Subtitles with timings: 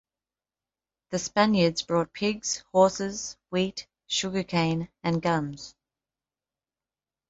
[1.11, 5.75] The Spaniards brought pigs, horses, wheat, sugarcane, and guns.